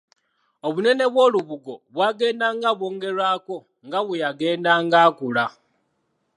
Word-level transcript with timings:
Obunene 0.67 1.05
bw’olubugo 1.13 1.73
bwagendanga 1.93 2.69
bwongerwako 2.77 3.55
nga 3.85 3.99
bwe 4.05 4.21
yagendanga 4.23 4.97
akula. 5.07 5.45